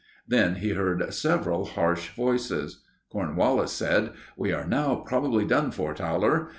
Then 0.27 0.55
he 0.55 0.71
heard 0.71 1.13
several 1.13 1.63
harsh 1.63 2.09
voices. 2.15 2.81
Cornwallis 3.11 3.71
said: 3.71 4.13
"We 4.35 4.51
are 4.51 4.65
now 4.65 4.95
probably 5.05 5.45
done 5.45 5.69
for, 5.69 5.93
Towler. 5.93 6.47